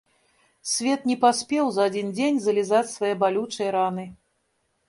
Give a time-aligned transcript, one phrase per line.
[0.71, 4.09] Свет не паспеў за адзін дзень залізаць свае балючыя раны.